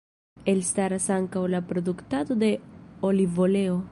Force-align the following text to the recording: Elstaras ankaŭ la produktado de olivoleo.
Elstaras 0.53 1.05
ankaŭ 1.15 1.43
la 1.55 1.61
produktado 1.73 2.39
de 2.47 2.51
olivoleo. 3.11 3.81